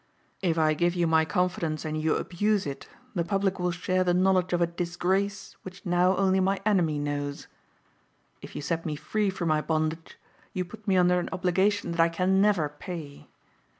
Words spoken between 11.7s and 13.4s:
that I can never pay.